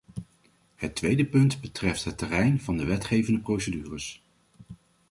Het 0.75 0.95
tweede 0.95 1.25
punt 1.25 1.61
betreft 1.61 2.03
het 2.03 2.17
terrein 2.17 2.61
van 2.61 2.77
de 2.77 2.85
wetgevende 2.85 3.39
procedures. 3.39 4.23